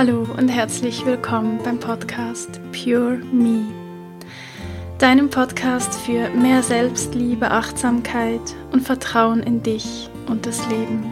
Hallo 0.00 0.26
und 0.38 0.48
herzlich 0.48 1.04
willkommen 1.04 1.60
beim 1.62 1.78
Podcast 1.78 2.58
Pure 2.72 3.18
Me, 3.32 3.66
deinem 4.96 5.28
Podcast 5.28 5.94
für 5.94 6.30
mehr 6.30 6.62
Selbstliebe, 6.62 7.50
Achtsamkeit 7.50 8.40
und 8.72 8.80
Vertrauen 8.80 9.42
in 9.42 9.62
dich 9.62 10.08
und 10.26 10.46
das 10.46 10.66
Leben. 10.70 11.04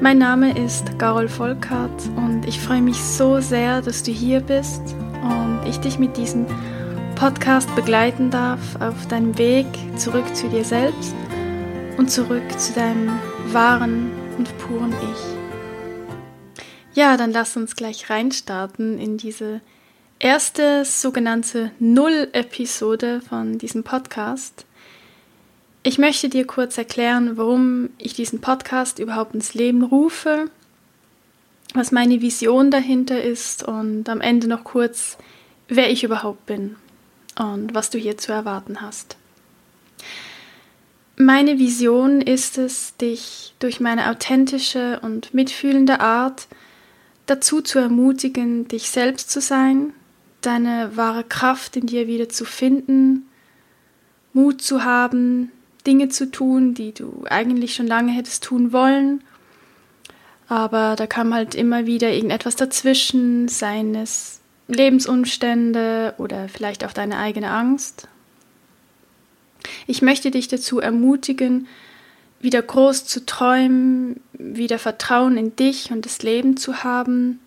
Mein 0.00 0.16
Name 0.16 0.56
ist 0.58 0.98
Carol 0.98 1.28
Volkart 1.28 2.08
und 2.16 2.48
ich 2.48 2.58
freue 2.58 2.80
mich 2.80 2.96
so 2.96 3.38
sehr, 3.42 3.82
dass 3.82 4.02
du 4.02 4.12
hier 4.12 4.40
bist 4.40 4.80
und 5.22 5.60
ich 5.68 5.78
dich 5.78 5.98
mit 5.98 6.16
diesem 6.16 6.46
Podcast 7.16 7.68
begleiten 7.76 8.30
darf 8.30 8.80
auf 8.80 9.08
deinem 9.08 9.36
Weg 9.36 9.66
zurück 9.96 10.34
zu 10.34 10.48
dir 10.48 10.64
selbst 10.64 11.14
und 11.98 12.10
zurück 12.10 12.58
zu 12.58 12.72
deinem 12.72 13.10
wahren 13.52 14.10
und 14.38 14.56
puren 14.56 14.94
Ich. 15.12 15.31
Ja, 16.94 17.16
dann 17.16 17.32
lass 17.32 17.56
uns 17.56 17.74
gleich 17.74 18.10
reinstarten 18.10 18.98
in 18.98 19.16
diese 19.16 19.62
erste 20.18 20.84
sogenannte 20.84 21.70
Null-Episode 21.78 23.22
von 23.26 23.56
diesem 23.56 23.82
Podcast. 23.82 24.66
Ich 25.82 25.96
möchte 25.96 26.28
dir 26.28 26.46
kurz 26.46 26.76
erklären, 26.76 27.38
warum 27.38 27.88
ich 27.96 28.12
diesen 28.12 28.42
Podcast 28.42 28.98
überhaupt 28.98 29.34
ins 29.34 29.54
Leben 29.54 29.82
rufe, 29.82 30.50
was 31.72 31.92
meine 31.92 32.20
Vision 32.20 32.70
dahinter 32.70 33.22
ist 33.22 33.66
und 33.66 34.10
am 34.10 34.20
Ende 34.20 34.46
noch 34.46 34.62
kurz, 34.62 35.16
wer 35.68 35.90
ich 35.90 36.04
überhaupt 36.04 36.44
bin 36.44 36.76
und 37.38 37.74
was 37.74 37.88
du 37.88 37.96
hier 37.96 38.18
zu 38.18 38.32
erwarten 38.32 38.82
hast. 38.82 39.16
Meine 41.16 41.58
Vision 41.58 42.20
ist 42.20 42.58
es, 42.58 42.96
dich 42.98 43.54
durch 43.60 43.80
meine 43.80 44.10
authentische 44.10 45.00
und 45.00 45.32
mitfühlende 45.32 46.00
Art 46.00 46.48
dazu 47.26 47.60
zu 47.60 47.78
ermutigen, 47.78 48.68
dich 48.68 48.90
selbst 48.90 49.30
zu 49.30 49.40
sein, 49.40 49.92
deine 50.40 50.96
wahre 50.96 51.24
Kraft 51.24 51.76
in 51.76 51.86
dir 51.86 52.06
wieder 52.06 52.28
zu 52.28 52.44
finden, 52.44 53.28
Mut 54.32 54.62
zu 54.62 54.84
haben, 54.84 55.50
Dinge 55.86 56.08
zu 56.08 56.30
tun, 56.30 56.74
die 56.74 56.92
du 56.92 57.24
eigentlich 57.28 57.74
schon 57.74 57.86
lange 57.86 58.12
hättest 58.12 58.44
tun 58.44 58.72
wollen. 58.72 59.22
Aber 60.48 60.96
da 60.96 61.06
kam 61.06 61.32
halt 61.34 61.54
immer 61.54 61.86
wieder 61.86 62.12
irgendetwas 62.12 62.56
dazwischen, 62.56 63.48
seien 63.48 63.94
es 63.94 64.40
Lebensumstände 64.68 66.14
oder 66.18 66.48
vielleicht 66.48 66.84
auch 66.84 66.92
deine 66.92 67.18
eigene 67.18 67.50
Angst. 67.50 68.08
Ich 69.86 70.02
möchte 70.02 70.30
dich 70.30 70.48
dazu 70.48 70.80
ermutigen, 70.80 71.66
wieder 72.42 72.60
groß 72.60 73.06
zu 73.06 73.24
träumen, 73.24 74.20
wieder 74.32 74.78
Vertrauen 74.78 75.36
in 75.36 75.56
dich 75.56 75.92
und 75.92 76.04
das 76.04 76.22
Leben 76.22 76.56
zu 76.56 76.82
haben, 76.82 77.40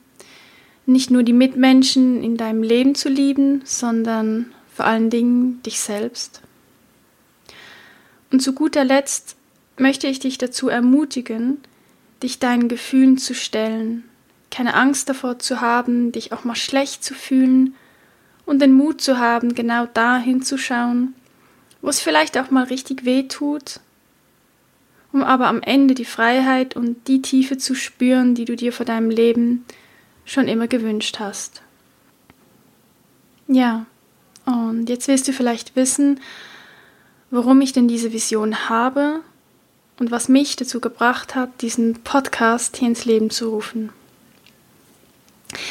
nicht 0.85 1.11
nur 1.11 1.23
die 1.23 1.33
Mitmenschen 1.33 2.23
in 2.23 2.37
deinem 2.37 2.63
Leben 2.63 2.95
zu 2.95 3.09
lieben, 3.09 3.61
sondern 3.65 4.53
vor 4.73 4.85
allen 4.85 5.09
Dingen 5.09 5.61
dich 5.63 5.79
selbst. 5.81 6.41
Und 8.31 8.41
zu 8.41 8.53
guter 8.53 8.85
Letzt 8.85 9.35
möchte 9.77 10.07
ich 10.07 10.19
dich 10.19 10.37
dazu 10.37 10.69
ermutigen, 10.69 11.57
dich 12.23 12.39
deinen 12.39 12.69
Gefühlen 12.69 13.17
zu 13.17 13.33
stellen, 13.33 14.05
keine 14.49 14.75
Angst 14.75 15.09
davor 15.09 15.39
zu 15.39 15.59
haben, 15.59 16.13
dich 16.13 16.31
auch 16.31 16.45
mal 16.45 16.55
schlecht 16.55 17.03
zu 17.03 17.13
fühlen 17.13 17.75
und 18.45 18.61
den 18.61 18.73
Mut 18.73 19.01
zu 19.01 19.19
haben, 19.19 19.55
genau 19.55 19.87
da 19.93 20.17
hinzuschauen, 20.17 21.13
wo 21.81 21.89
es 21.89 21.99
vielleicht 21.99 22.37
auch 22.37 22.51
mal 22.51 22.63
richtig 22.63 23.03
weh 23.03 23.23
tut 23.23 23.81
um 25.15 25.23
aber 25.23 25.47
am 25.47 25.61
Ende 25.61 25.93
die 25.95 26.03
Freiheit 26.03 26.75
und 26.75 27.07
die 27.07 27.21
Tiefe 27.21 27.57
zu 27.57 27.73
spüren, 27.73 28.35
die 28.35 28.43
du 28.43 28.57
dir 28.57 28.73
vor 28.73 28.85
deinem 28.85 29.09
Leben 29.09 29.63
schon 30.25 30.49
immer 30.49 30.67
gewünscht 30.67 31.19
hast. 31.19 31.61
Ja, 33.47 33.85
und 34.45 34.89
jetzt 34.89 35.07
wirst 35.07 35.25
du 35.29 35.31
vielleicht 35.31 35.77
wissen, 35.77 36.19
warum 37.31 37.61
ich 37.61 37.71
denn 37.71 37.87
diese 37.87 38.11
Vision 38.11 38.67
habe 38.67 39.21
und 39.99 40.11
was 40.11 40.27
mich 40.27 40.57
dazu 40.57 40.81
gebracht 40.81 41.33
hat, 41.33 41.61
diesen 41.61 41.93
Podcast 42.03 42.75
hier 42.75 42.89
ins 42.89 43.05
Leben 43.05 43.29
zu 43.29 43.51
rufen. 43.51 43.91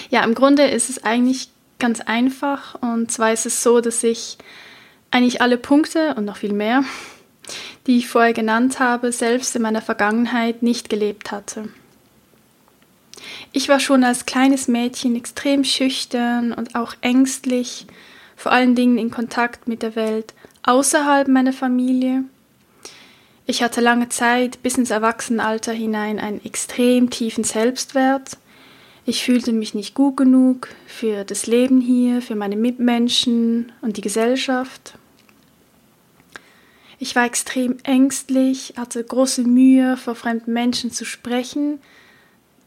Ja, 0.09 0.25
im 0.25 0.35
Grunde 0.35 0.65
ist 0.65 0.89
es 0.89 1.05
eigentlich 1.05 1.51
ganz 1.79 2.01
einfach 2.01 2.81
und 2.81 3.13
zwar 3.13 3.35
ist 3.35 3.45
es 3.45 3.63
so, 3.63 3.83
dass 3.83 4.03
ich 4.05 4.39
eigentlich 5.11 5.43
alle 5.43 5.59
Punkte 5.59 6.15
und 6.15 6.25
noch 6.25 6.39
viel 6.39 6.55
mehr 6.55 6.83
die 7.87 7.99
ich 7.99 8.09
vorher 8.09 8.33
genannt 8.33 8.81
habe, 8.81 9.13
selbst 9.13 9.55
in 9.57 9.63
meiner 9.63 9.83
Vergangenheit 9.83 10.63
nicht 10.63 10.89
gelebt 10.89 11.33
hatte. 11.33 11.69
Ich 13.53 13.69
war 13.69 13.81
schon 13.81 14.05
als 14.05 14.27
kleines 14.27 14.69
Mädchen 14.69 15.17
extrem 15.17 15.65
schüchtern 15.65 16.53
und 16.53 16.75
auch 16.75 16.95
ängstlich, 17.01 17.87
vor 18.37 18.53
allen 18.53 18.75
Dingen 18.75 18.99
in 18.99 19.11
Kontakt 19.11 19.69
mit 19.69 19.83
der 19.83 19.97
Welt 19.97 20.35
außerhalb 20.63 21.29
meiner 21.29 21.53
Familie. 21.53 22.25
Ich 23.47 23.63
hatte 23.63 23.81
lange 23.81 24.09
Zeit 24.09 24.63
bis 24.63 24.79
ins 24.79 24.91
Erwachsenenalter 24.91 25.73
hinein 25.73 26.19
einen 26.19 26.45
extrem 26.45 27.11
tiefen 27.11 27.45
Selbstwert. 27.45 28.39
Ich 29.05 29.23
fühlte 29.23 29.53
mich 29.53 29.75
nicht 29.75 29.95
gut 29.95 30.17
genug 30.17 30.69
für 30.87 31.25
das 31.25 31.47
Leben 31.47 31.81
hier, 31.81 32.23
für 32.23 32.35
meine 32.35 32.57
Mitmenschen 32.57 33.71
und 33.83 33.99
die 33.99 34.01
Gesellschaft. 34.01 34.95
Ich 36.99 37.17
war 37.17 37.25
extrem 37.25 37.77
ängstlich, 37.83 38.75
hatte 38.77 39.03
große 39.03 39.43
Mühe, 39.43 39.97
vor 39.97 40.15
fremden 40.15 40.53
Menschen 40.53 40.91
zu 40.91 41.05
sprechen. 41.05 41.81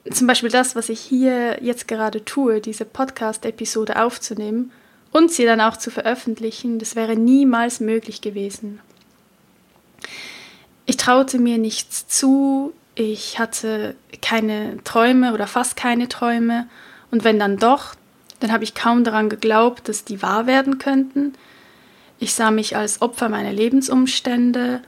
Zum 0.10 0.28
Beispiel 0.28 0.50
das, 0.50 0.76
was 0.76 0.90
ich 0.90 1.00
hier 1.00 1.62
jetzt 1.64 1.88
gerade 1.88 2.24
tue, 2.24 2.62
diese 2.62 2.86
Podcast-Episode 2.86 4.02
aufzunehmen 4.02 4.72
und 5.12 5.32
sie 5.32 5.46
dann 5.46 5.62
auch 5.62 5.78
zu 5.78 5.92
veröffentlichen, 5.92 6.80
das 6.80 6.96
wäre 6.96 7.16
niemals 7.16 7.80
möglich 7.80 8.22
gewesen. 8.22 8.80
Ich 10.86 10.98
traute 10.98 11.40
mir 11.40 11.58
nichts 11.58 12.08
zu, 12.08 12.74
ich 12.96 13.40
hatte 13.40 13.96
keine 14.22 14.82
Träume 14.84 15.34
oder 15.34 15.48
fast 15.48 15.76
keine 15.76 16.08
Träume 16.08 16.68
und 17.12 17.24
wenn 17.24 17.40
dann 17.40 17.58
doch, 17.58 17.96
dann 18.40 18.52
habe 18.52 18.64
ich 18.64 18.76
kaum 18.76 19.04
daran 19.04 19.30
geglaubt, 19.30 19.90
dass 19.90 20.06
die 20.06 20.22
wahr 20.22 20.48
werden 20.48 20.78
könnten. 20.78 21.34
Ich 22.19 22.33
sah 22.33 22.51
mich 22.51 22.75
als 22.75 23.01
Opfer 23.01 23.29
meiner 23.29 23.53
Lebensumstände 23.53 24.81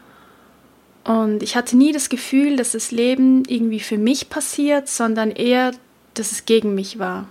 und 1.03 1.43
ich 1.43 1.55
hatte 1.55 1.77
nie 1.77 1.91
das 1.91 2.09
Gefühl, 2.09 2.55
dass 2.55 2.71
das 2.71 2.91
Leben 2.91 3.43
irgendwie 3.45 3.79
für 3.79 3.97
mich 3.97 4.29
passiert, 4.29 4.87
sondern 4.87 5.31
eher, 5.31 5.71
dass 6.15 6.31
es 6.31 6.45
gegen 6.45 6.75
mich 6.75 6.99
war. 6.99 7.27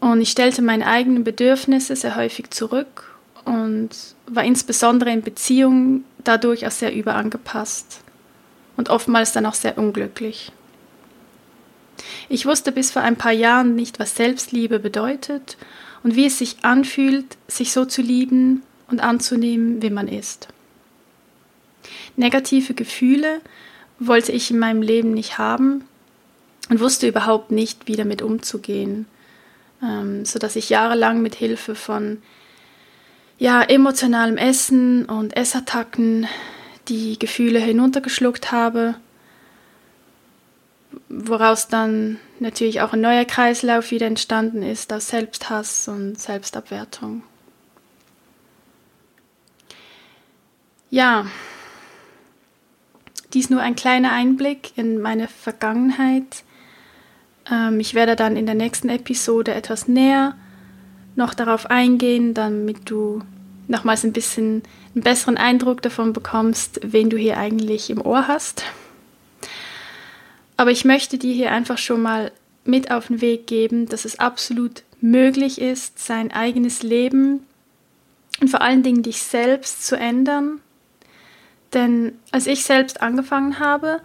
Und 0.00 0.20
ich 0.20 0.30
stellte 0.30 0.62
meine 0.62 0.86
eigenen 0.86 1.24
Bedürfnisse 1.24 1.96
sehr 1.96 2.16
häufig 2.16 2.50
zurück 2.50 3.16
und 3.44 3.90
war 4.26 4.44
insbesondere 4.44 5.10
in 5.10 5.22
Beziehungen 5.22 6.04
dadurch 6.22 6.66
auch 6.66 6.72
sehr 6.72 6.94
überangepasst 6.94 8.00
und 8.76 8.88
oftmals 8.90 9.32
dann 9.32 9.46
auch 9.46 9.54
sehr 9.54 9.78
unglücklich. 9.78 10.52
Ich 12.28 12.46
wusste 12.46 12.72
bis 12.72 12.90
vor 12.90 13.02
ein 13.02 13.16
paar 13.16 13.32
Jahren 13.32 13.74
nicht, 13.74 13.98
was 13.98 14.16
Selbstliebe 14.16 14.78
bedeutet 14.78 15.56
und 16.02 16.16
wie 16.16 16.26
es 16.26 16.38
sich 16.38 16.56
anfühlt, 16.62 17.36
sich 17.48 17.72
so 17.72 17.84
zu 17.84 18.02
lieben 18.02 18.62
und 18.88 19.00
anzunehmen, 19.00 19.82
wie 19.82 19.90
man 19.90 20.08
ist. 20.08 20.48
Negative 22.16 22.74
Gefühle 22.74 23.40
wollte 23.98 24.32
ich 24.32 24.50
in 24.50 24.58
meinem 24.58 24.82
Leben 24.82 25.12
nicht 25.12 25.38
haben 25.38 25.84
und 26.68 26.80
wusste 26.80 27.08
überhaupt 27.08 27.50
nicht, 27.50 27.86
wie 27.86 27.96
damit 27.96 28.22
umzugehen, 28.22 29.06
ähm, 29.82 30.24
sodass 30.24 30.56
ich 30.56 30.68
jahrelang 30.68 31.22
mit 31.22 31.34
Hilfe 31.34 31.74
von 31.74 32.22
ja, 33.38 33.62
emotionalem 33.62 34.36
Essen 34.36 35.04
und 35.04 35.36
Essattacken 35.36 36.26
die 36.88 37.18
Gefühle 37.18 37.58
hinuntergeschluckt 37.58 38.52
habe 38.52 38.96
woraus 41.08 41.68
dann 41.68 42.18
natürlich 42.40 42.80
auch 42.80 42.92
ein 42.92 43.00
neuer 43.00 43.24
Kreislauf 43.24 43.90
wieder 43.90 44.06
entstanden 44.06 44.62
ist 44.62 44.92
aus 44.92 45.08
Selbsthass 45.08 45.88
und 45.88 46.18
Selbstabwertung. 46.18 47.22
Ja, 50.90 51.26
dies 53.32 53.50
nur 53.50 53.60
ein 53.60 53.76
kleiner 53.76 54.12
Einblick 54.12 54.72
in 54.76 55.00
meine 55.00 55.28
Vergangenheit. 55.28 56.44
Ähm, 57.50 57.80
ich 57.80 57.94
werde 57.94 58.16
dann 58.16 58.36
in 58.36 58.46
der 58.46 58.54
nächsten 58.54 58.88
Episode 58.88 59.54
etwas 59.54 59.88
näher 59.88 60.36
noch 61.16 61.34
darauf 61.34 61.66
eingehen, 61.66 62.34
damit 62.34 62.88
du 62.88 63.22
nochmals 63.68 64.04
ein 64.04 64.12
bisschen 64.12 64.62
einen 64.94 65.02
besseren 65.02 65.36
Eindruck 65.36 65.82
davon 65.82 66.12
bekommst, 66.12 66.80
wen 66.82 67.10
du 67.10 67.16
hier 67.16 67.36
eigentlich 67.36 67.90
im 67.90 68.00
Ohr 68.00 68.28
hast. 68.28 68.62
Aber 70.56 70.70
ich 70.70 70.84
möchte 70.84 71.18
dir 71.18 71.34
hier 71.34 71.52
einfach 71.52 71.78
schon 71.78 72.02
mal 72.02 72.32
mit 72.64 72.90
auf 72.90 73.08
den 73.08 73.20
Weg 73.20 73.46
geben, 73.46 73.86
dass 73.86 74.04
es 74.04 74.18
absolut 74.18 74.82
möglich 75.00 75.60
ist, 75.60 75.98
sein 75.98 76.32
eigenes 76.32 76.82
Leben 76.82 77.46
und 78.40 78.48
vor 78.48 78.60
allen 78.60 78.82
Dingen 78.82 79.02
dich 79.02 79.22
selbst 79.22 79.86
zu 79.86 79.96
ändern. 79.96 80.60
Denn 81.72 82.18
als 82.32 82.46
ich 82.46 82.64
selbst 82.64 83.02
angefangen 83.02 83.58
habe, 83.58 84.00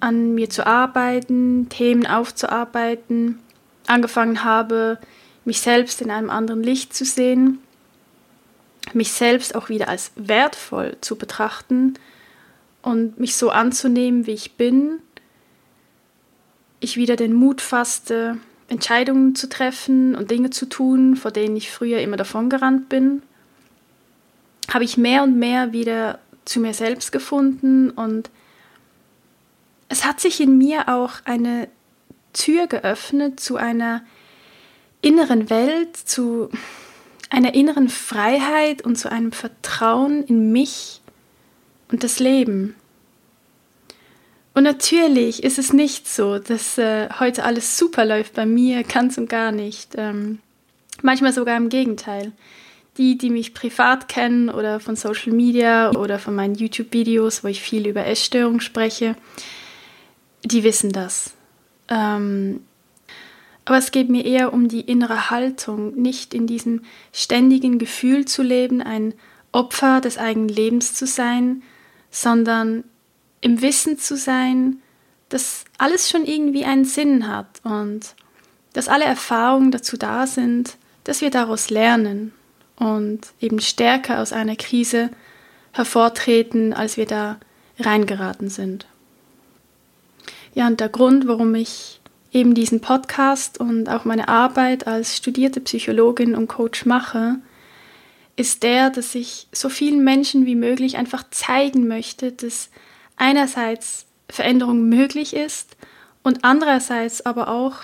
an 0.00 0.34
mir 0.34 0.50
zu 0.50 0.66
arbeiten, 0.66 1.68
Themen 1.68 2.06
aufzuarbeiten, 2.06 3.38
angefangen 3.86 4.44
habe, 4.44 4.98
mich 5.44 5.60
selbst 5.60 6.00
in 6.00 6.10
einem 6.10 6.30
anderen 6.30 6.62
Licht 6.62 6.94
zu 6.94 7.04
sehen, 7.04 7.58
mich 8.94 9.12
selbst 9.12 9.54
auch 9.54 9.68
wieder 9.68 9.88
als 9.88 10.12
wertvoll 10.16 10.96
zu 11.00 11.16
betrachten 11.16 11.94
und 12.82 13.18
mich 13.18 13.36
so 13.36 13.50
anzunehmen, 13.50 14.26
wie 14.26 14.32
ich 14.32 14.54
bin, 14.54 14.98
ich 16.82 16.96
wieder 16.96 17.16
den 17.16 17.32
Mut 17.32 17.60
fasste, 17.60 18.38
Entscheidungen 18.68 19.34
zu 19.34 19.48
treffen 19.48 20.14
und 20.14 20.30
Dinge 20.30 20.50
zu 20.50 20.66
tun, 20.66 21.16
vor 21.16 21.30
denen 21.30 21.56
ich 21.56 21.70
früher 21.70 22.00
immer 22.00 22.16
davongerannt 22.16 22.88
bin, 22.88 23.22
habe 24.72 24.84
ich 24.84 24.96
mehr 24.96 25.22
und 25.22 25.38
mehr 25.38 25.72
wieder 25.72 26.18
zu 26.44 26.58
mir 26.58 26.74
selbst 26.74 27.12
gefunden 27.12 27.90
und 27.90 28.30
es 29.88 30.04
hat 30.04 30.20
sich 30.20 30.40
in 30.40 30.58
mir 30.58 30.88
auch 30.88 31.12
eine 31.24 31.68
Tür 32.32 32.66
geöffnet 32.66 33.38
zu 33.38 33.56
einer 33.56 34.02
inneren 35.02 35.50
Welt, 35.50 35.96
zu 35.96 36.48
einer 37.30 37.54
inneren 37.54 37.90
Freiheit 37.90 38.82
und 38.82 38.96
zu 38.96 39.10
einem 39.10 39.32
Vertrauen 39.32 40.24
in 40.24 40.50
mich 40.50 41.02
und 41.90 42.02
das 42.02 42.18
Leben. 42.18 42.74
Und 44.54 44.64
natürlich 44.64 45.42
ist 45.42 45.58
es 45.58 45.72
nicht 45.72 46.06
so, 46.06 46.38
dass 46.38 46.76
äh, 46.76 47.08
heute 47.18 47.44
alles 47.44 47.78
super 47.78 48.04
läuft 48.04 48.34
bei 48.34 48.44
mir, 48.44 48.82
ganz 48.84 49.16
und 49.16 49.28
gar 49.28 49.50
nicht. 49.50 49.94
Ähm, 49.96 50.40
manchmal 51.00 51.32
sogar 51.32 51.56
im 51.56 51.68
Gegenteil. 51.68 52.32
Die, 52.98 53.16
die 53.16 53.30
mich 53.30 53.54
privat 53.54 54.06
kennen 54.06 54.50
oder 54.50 54.78
von 54.78 54.96
Social 54.96 55.32
Media 55.32 55.92
oder 55.92 56.18
von 56.18 56.34
meinen 56.34 56.54
YouTube-Videos, 56.54 57.42
wo 57.42 57.48
ich 57.48 57.62
viel 57.62 57.86
über 57.86 58.04
Essstörung 58.04 58.60
spreche, 58.60 59.16
die 60.44 60.62
wissen 60.62 60.92
das. 60.92 61.32
Ähm, 61.88 62.60
aber 63.64 63.78
es 63.78 63.92
geht 63.92 64.10
mir 64.10 64.26
eher 64.26 64.52
um 64.52 64.68
die 64.68 64.82
innere 64.82 65.30
Haltung, 65.30 65.94
nicht 65.94 66.34
in 66.34 66.46
diesem 66.46 66.82
ständigen 67.12 67.78
Gefühl 67.78 68.26
zu 68.26 68.42
leben, 68.42 68.82
ein 68.82 69.14
Opfer 69.52 70.02
des 70.02 70.18
eigenen 70.18 70.48
Lebens 70.48 70.92
zu 70.92 71.06
sein, 71.06 71.62
sondern 72.10 72.84
im 73.42 73.60
Wissen 73.60 73.98
zu 73.98 74.16
sein, 74.16 74.78
dass 75.28 75.64
alles 75.76 76.08
schon 76.08 76.24
irgendwie 76.24 76.64
einen 76.64 76.86
Sinn 76.86 77.28
hat 77.28 77.60
und 77.64 78.14
dass 78.72 78.88
alle 78.88 79.04
Erfahrungen 79.04 79.70
dazu 79.70 79.98
da 79.98 80.26
sind, 80.26 80.76
dass 81.04 81.20
wir 81.20 81.30
daraus 81.30 81.68
lernen 81.68 82.32
und 82.76 83.20
eben 83.40 83.60
stärker 83.60 84.20
aus 84.20 84.32
einer 84.32 84.56
Krise 84.56 85.10
hervortreten, 85.72 86.72
als 86.72 86.96
wir 86.96 87.06
da 87.06 87.38
reingeraten 87.78 88.48
sind. 88.48 88.86
Ja, 90.54 90.66
und 90.66 90.80
der 90.80 90.88
Grund, 90.88 91.26
warum 91.26 91.54
ich 91.54 92.00
eben 92.30 92.54
diesen 92.54 92.80
Podcast 92.80 93.58
und 93.58 93.88
auch 93.88 94.04
meine 94.04 94.28
Arbeit 94.28 94.86
als 94.86 95.16
studierte 95.16 95.60
Psychologin 95.60 96.34
und 96.34 96.48
Coach 96.48 96.86
mache, 96.86 97.36
ist 98.36 98.62
der, 98.62 98.90
dass 98.90 99.14
ich 99.14 99.48
so 99.52 99.68
vielen 99.68 100.04
Menschen 100.04 100.46
wie 100.46 100.54
möglich 100.54 100.96
einfach 100.96 101.24
zeigen 101.30 101.88
möchte, 101.88 102.32
dass 102.32 102.70
einerseits 103.16 104.06
Veränderung 104.28 104.88
möglich 104.88 105.34
ist 105.34 105.76
und 106.22 106.44
andererseits 106.44 107.24
aber 107.24 107.48
auch 107.48 107.76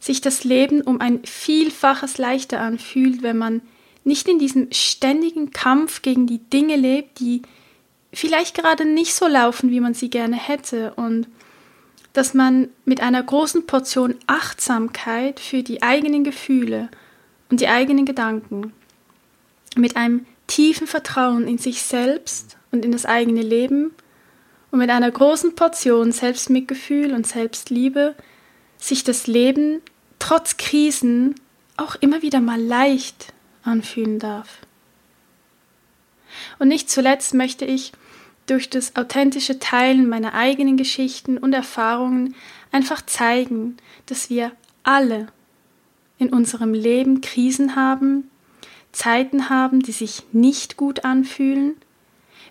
sich 0.00 0.20
das 0.20 0.44
Leben 0.44 0.80
um 0.82 1.00
ein 1.00 1.24
Vielfaches 1.24 2.18
leichter 2.18 2.60
anfühlt, 2.60 3.22
wenn 3.22 3.38
man 3.38 3.62
nicht 4.04 4.28
in 4.28 4.38
diesem 4.38 4.68
ständigen 4.72 5.52
Kampf 5.52 6.02
gegen 6.02 6.26
die 6.26 6.38
Dinge 6.38 6.76
lebt, 6.76 7.20
die 7.20 7.42
vielleicht 8.12 8.56
gerade 8.56 8.84
nicht 8.84 9.14
so 9.14 9.28
laufen, 9.28 9.70
wie 9.70 9.80
man 9.80 9.94
sie 9.94 10.10
gerne 10.10 10.36
hätte. 10.36 10.92
Und 10.94 11.28
dass 12.12 12.34
man 12.34 12.68
mit 12.84 13.00
einer 13.00 13.22
großen 13.22 13.66
Portion 13.66 14.16
Achtsamkeit 14.26 15.40
für 15.40 15.62
die 15.62 15.82
eigenen 15.82 16.24
Gefühle 16.24 16.88
und 17.50 17.60
die 17.60 17.68
eigenen 17.68 18.04
Gedanken, 18.04 18.72
mit 19.76 19.96
einem 19.96 20.26
tiefen 20.46 20.86
Vertrauen 20.86 21.46
in 21.46 21.58
sich 21.58 21.82
selbst 21.82 22.58
und 22.72 22.84
in 22.84 22.92
das 22.92 23.06
eigene 23.06 23.40
Leben 23.40 23.92
und 24.72 24.78
mit 24.78 24.90
einer 24.90 25.10
großen 25.10 25.54
Portion 25.54 26.10
Selbstmitgefühl 26.10 27.12
und 27.12 27.26
Selbstliebe 27.26 28.16
sich 28.78 29.04
das 29.04 29.28
Leben 29.28 29.80
trotz 30.18 30.56
Krisen 30.56 31.36
auch 31.76 31.94
immer 32.00 32.22
wieder 32.22 32.40
mal 32.40 32.60
leicht 32.60 33.32
anfühlen 33.62 34.18
darf. 34.18 34.58
Und 36.58 36.68
nicht 36.68 36.90
zuletzt 36.90 37.34
möchte 37.34 37.64
ich 37.64 37.92
durch 38.46 38.70
das 38.70 38.96
authentische 38.96 39.58
Teilen 39.58 40.08
meiner 40.08 40.34
eigenen 40.34 40.76
Geschichten 40.76 41.38
und 41.38 41.52
Erfahrungen 41.52 42.34
einfach 42.72 43.04
zeigen, 43.04 43.76
dass 44.06 44.30
wir 44.30 44.52
alle 44.82 45.28
in 46.18 46.30
unserem 46.30 46.72
Leben 46.72 47.20
Krisen 47.20 47.76
haben, 47.76 48.30
Zeiten 48.90 49.50
haben, 49.50 49.80
die 49.80 49.92
sich 49.92 50.22
nicht 50.32 50.76
gut 50.76 51.04
anfühlen, 51.04 51.76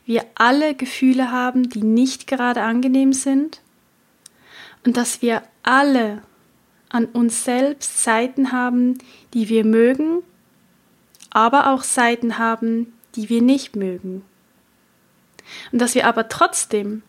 wir 0.06 0.25
alle 0.36 0.75
Gefühle 0.75 1.31
haben, 1.31 1.69
die 1.69 1.83
nicht 1.83 2.27
gerade 2.27 2.62
angenehm 2.62 3.13
sind 3.13 3.62
und 4.86 4.98
dass 4.98 5.21
wir 5.21 5.44
alle 5.63 6.21
an 6.89 7.06
uns 7.06 7.44
selbst 7.44 8.03
Seiten 8.03 8.51
haben, 8.51 8.98
die 9.33 9.48
wir 9.48 9.63
mögen, 9.63 10.24
aber 11.30 11.71
auch 11.71 11.83
Seiten 11.83 12.38
haben, 12.38 12.94
die 13.15 13.30
wir 13.30 13.42
nicht 13.42 13.75
mögen. 13.75 14.24
Und 15.71 15.80
dass 15.80 15.95
wir 15.95 16.07
aber 16.07 16.30
trotzdem, 16.30 17.04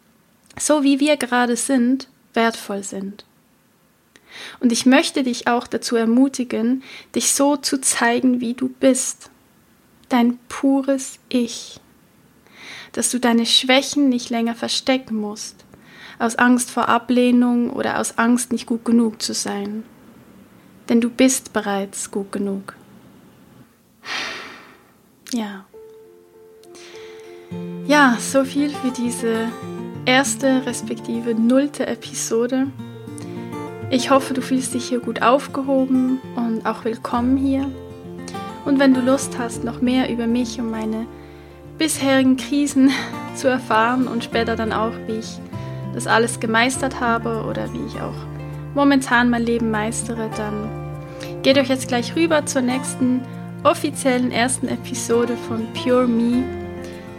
so 0.58 0.82
wie 0.82 1.00
wir 1.00 1.16
gerade 1.16 1.56
sind, 1.56 2.08
wertvoll 2.34 2.82
sind. 2.82 3.24
Und 4.60 4.72
ich 4.72 4.86
möchte 4.86 5.22
dich 5.22 5.46
auch 5.46 5.66
dazu 5.66 5.96
ermutigen, 5.96 6.82
dich 7.14 7.32
so 7.32 7.56
zu 7.56 7.80
zeigen, 7.80 8.40
wie 8.40 8.54
du 8.54 8.68
bist. 8.68 9.30
Dein 10.08 10.38
pures 10.48 11.18
Ich. 11.28 11.81
Dass 12.92 13.10
du 13.10 13.18
deine 13.18 13.46
Schwächen 13.46 14.08
nicht 14.08 14.30
länger 14.30 14.54
verstecken 14.54 15.16
musst, 15.16 15.64
aus 16.18 16.36
Angst 16.36 16.70
vor 16.70 16.88
Ablehnung 16.88 17.70
oder 17.70 17.98
aus 17.98 18.18
Angst, 18.18 18.52
nicht 18.52 18.66
gut 18.66 18.84
genug 18.84 19.22
zu 19.22 19.34
sein. 19.34 19.82
Denn 20.88 21.00
du 21.00 21.10
bist 21.10 21.52
bereits 21.52 22.10
gut 22.10 22.32
genug. 22.32 22.74
Ja. 25.32 25.64
Ja, 27.86 28.16
so 28.20 28.44
viel 28.44 28.70
für 28.70 28.90
diese 28.90 29.48
erste 30.04 30.66
respektive 30.66 31.34
nullte 31.34 31.86
Episode. 31.86 32.68
Ich 33.90 34.10
hoffe, 34.10 34.34
du 34.34 34.42
fühlst 34.42 34.74
dich 34.74 34.88
hier 34.88 35.00
gut 35.00 35.22
aufgehoben 35.22 36.20
und 36.36 36.64
auch 36.66 36.84
willkommen 36.84 37.36
hier. 37.36 37.70
Und 38.64 38.78
wenn 38.78 38.94
du 38.94 39.00
Lust 39.00 39.38
hast, 39.38 39.64
noch 39.64 39.80
mehr 39.80 40.10
über 40.10 40.26
mich 40.26 40.60
und 40.60 40.70
meine 40.70 41.06
bisherigen 41.82 42.36
Krisen 42.36 42.90
zu 43.34 43.48
erfahren 43.48 44.06
und 44.06 44.24
später 44.24 44.56
dann 44.56 44.72
auch, 44.72 44.92
wie 45.06 45.18
ich 45.18 45.38
das 45.94 46.06
alles 46.06 46.40
gemeistert 46.40 47.00
habe 47.00 47.44
oder 47.48 47.72
wie 47.72 47.86
ich 47.86 48.00
auch 48.00 48.14
momentan 48.74 49.28
mein 49.28 49.42
Leben 49.42 49.70
meistere, 49.70 50.30
dann 50.36 50.70
geht 51.42 51.58
euch 51.58 51.68
jetzt 51.68 51.88
gleich 51.88 52.16
rüber 52.16 52.46
zur 52.46 52.62
nächsten 52.62 53.20
offiziellen 53.64 54.30
ersten 54.32 54.68
Episode 54.68 55.36
von 55.48 55.66
Pure 55.74 56.06
Me 56.06 56.42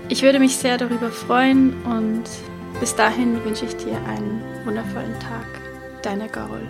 ich 0.09 0.21
würde 0.21 0.39
mich 0.39 0.57
sehr 0.57 0.77
darüber 0.77 1.09
freuen 1.09 1.73
und 1.85 2.23
bis 2.79 2.95
dahin 2.95 3.43
wünsche 3.45 3.65
ich 3.65 3.75
dir 3.77 3.95
einen 4.05 4.43
wundervollen 4.65 5.13
Tag. 5.19 5.47
Deine 6.01 6.27
Carol. 6.27 6.67